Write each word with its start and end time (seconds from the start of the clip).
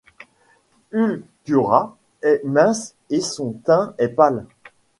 Ulquiorra 0.93 1.95
est 2.23 2.41
mince 2.43 2.95
et 3.11 3.21
son 3.21 3.51
teint 3.53 3.93
est 3.99 4.07
pâle. 4.07 4.47